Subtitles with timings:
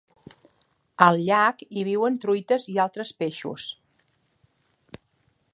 [1.07, 3.71] Al llac hi viuen truites i altres peixos.